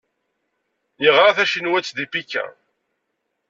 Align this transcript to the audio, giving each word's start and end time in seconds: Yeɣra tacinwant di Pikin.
Yeɣra 1.03 1.35
tacinwant 1.37 1.95
di 1.97 2.05
Pikin. 2.13 2.51